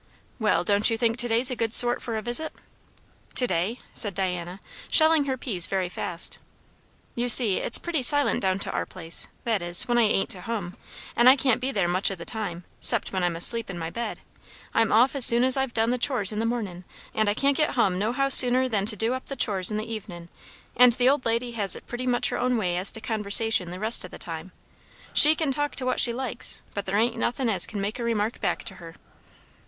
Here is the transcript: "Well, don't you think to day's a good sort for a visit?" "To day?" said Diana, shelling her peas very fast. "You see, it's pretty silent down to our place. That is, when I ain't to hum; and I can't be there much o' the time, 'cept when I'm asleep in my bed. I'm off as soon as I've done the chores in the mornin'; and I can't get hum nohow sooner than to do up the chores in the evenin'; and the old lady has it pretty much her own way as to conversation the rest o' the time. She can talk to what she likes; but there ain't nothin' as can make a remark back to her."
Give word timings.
"Well, 0.39 0.63
don't 0.63 0.89
you 0.89 0.97
think 0.97 1.17
to 1.19 1.27
day's 1.27 1.51
a 1.51 1.55
good 1.55 1.75
sort 1.75 2.01
for 2.01 2.17
a 2.17 2.23
visit?" 2.23 2.53
"To 3.35 3.45
day?" 3.45 3.81
said 3.93 4.15
Diana, 4.15 4.59
shelling 4.89 5.25
her 5.25 5.37
peas 5.37 5.67
very 5.67 5.89
fast. 5.89 6.39
"You 7.13 7.29
see, 7.29 7.57
it's 7.57 7.77
pretty 7.77 8.01
silent 8.01 8.41
down 8.41 8.57
to 8.61 8.71
our 8.71 8.87
place. 8.87 9.27
That 9.43 9.61
is, 9.61 9.87
when 9.87 9.99
I 9.99 10.01
ain't 10.01 10.31
to 10.31 10.41
hum; 10.41 10.75
and 11.15 11.29
I 11.29 11.35
can't 11.35 11.61
be 11.61 11.71
there 11.71 11.87
much 11.87 12.09
o' 12.09 12.15
the 12.15 12.25
time, 12.25 12.63
'cept 12.79 13.13
when 13.13 13.23
I'm 13.23 13.35
asleep 13.35 13.69
in 13.69 13.77
my 13.77 13.91
bed. 13.91 14.21
I'm 14.73 14.91
off 14.91 15.13
as 15.15 15.23
soon 15.23 15.43
as 15.43 15.55
I've 15.55 15.71
done 15.71 15.91
the 15.91 15.99
chores 15.99 16.31
in 16.31 16.39
the 16.39 16.47
mornin'; 16.47 16.83
and 17.13 17.29
I 17.29 17.35
can't 17.35 17.55
get 17.55 17.75
hum 17.75 17.99
nohow 17.99 18.29
sooner 18.29 18.67
than 18.67 18.87
to 18.87 18.95
do 18.95 19.13
up 19.13 19.27
the 19.27 19.35
chores 19.35 19.69
in 19.69 19.77
the 19.77 19.83
evenin'; 19.85 20.29
and 20.75 20.93
the 20.93 21.09
old 21.09 21.25
lady 21.27 21.51
has 21.51 21.75
it 21.75 21.85
pretty 21.85 22.07
much 22.07 22.29
her 22.29 22.39
own 22.39 22.57
way 22.57 22.75
as 22.75 22.91
to 22.93 23.01
conversation 23.01 23.69
the 23.69 23.77
rest 23.79 24.03
o' 24.03 24.07
the 24.07 24.17
time. 24.17 24.51
She 25.13 25.35
can 25.35 25.51
talk 25.53 25.75
to 25.75 25.85
what 25.85 25.99
she 25.99 26.11
likes; 26.11 26.63
but 26.73 26.87
there 26.87 26.97
ain't 26.97 27.17
nothin' 27.17 27.49
as 27.49 27.67
can 27.67 27.79
make 27.79 27.99
a 27.99 28.03
remark 28.03 28.41
back 28.41 28.63
to 28.63 28.75
her." 28.77 28.95